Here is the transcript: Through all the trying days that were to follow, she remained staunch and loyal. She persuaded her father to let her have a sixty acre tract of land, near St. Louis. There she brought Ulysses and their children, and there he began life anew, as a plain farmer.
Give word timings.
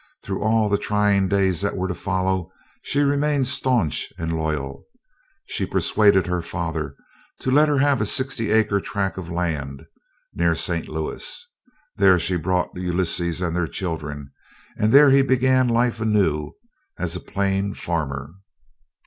Through 0.23 0.41
all 0.41 0.67
the 0.67 0.79
trying 0.79 1.27
days 1.27 1.61
that 1.61 1.77
were 1.77 1.87
to 1.87 1.93
follow, 1.93 2.51
she 2.81 3.01
remained 3.01 3.47
staunch 3.47 4.11
and 4.17 4.35
loyal. 4.35 4.87
She 5.45 5.67
persuaded 5.67 6.25
her 6.25 6.41
father 6.41 6.95
to 7.41 7.51
let 7.51 7.69
her 7.69 7.77
have 7.77 8.01
a 8.01 8.07
sixty 8.07 8.49
acre 8.51 8.79
tract 8.79 9.19
of 9.19 9.29
land, 9.29 9.85
near 10.33 10.55
St. 10.55 10.89
Louis. 10.89 11.47
There 11.97 12.17
she 12.17 12.35
brought 12.35 12.75
Ulysses 12.75 13.41
and 13.43 13.55
their 13.55 13.67
children, 13.67 14.31
and 14.75 14.91
there 14.91 15.11
he 15.11 15.21
began 15.21 15.67
life 15.67 15.99
anew, 16.01 16.53
as 16.97 17.15
a 17.15 17.19
plain 17.19 17.75
farmer. 17.75 18.31